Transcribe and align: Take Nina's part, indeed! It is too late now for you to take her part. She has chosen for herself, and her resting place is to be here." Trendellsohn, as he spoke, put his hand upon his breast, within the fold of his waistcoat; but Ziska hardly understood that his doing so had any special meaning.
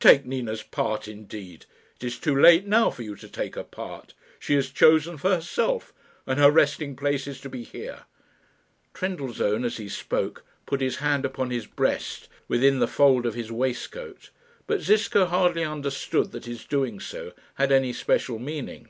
Take 0.00 0.24
Nina's 0.24 0.62
part, 0.62 1.06
indeed! 1.06 1.66
It 2.00 2.04
is 2.06 2.18
too 2.18 2.34
late 2.40 2.66
now 2.66 2.88
for 2.88 3.02
you 3.02 3.16
to 3.16 3.28
take 3.28 3.54
her 3.54 3.62
part. 3.62 4.14
She 4.38 4.54
has 4.54 4.70
chosen 4.70 5.18
for 5.18 5.28
herself, 5.28 5.92
and 6.26 6.38
her 6.40 6.50
resting 6.50 6.96
place 6.96 7.26
is 7.26 7.38
to 7.42 7.50
be 7.50 7.64
here." 7.64 8.04
Trendellsohn, 8.94 9.62
as 9.62 9.76
he 9.76 9.90
spoke, 9.90 10.42
put 10.64 10.80
his 10.80 10.96
hand 11.04 11.26
upon 11.26 11.50
his 11.50 11.66
breast, 11.66 12.30
within 12.48 12.78
the 12.78 12.88
fold 12.88 13.26
of 13.26 13.34
his 13.34 13.52
waistcoat; 13.52 14.30
but 14.66 14.80
Ziska 14.80 15.26
hardly 15.26 15.64
understood 15.64 16.32
that 16.32 16.46
his 16.46 16.64
doing 16.64 16.98
so 16.98 17.32
had 17.56 17.70
any 17.70 17.92
special 17.92 18.38
meaning. 18.38 18.88